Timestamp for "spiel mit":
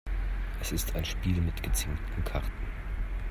1.05-1.61